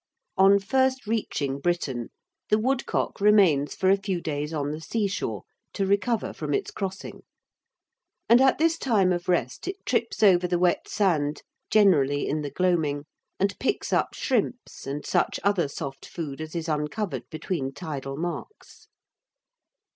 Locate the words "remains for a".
3.21-3.97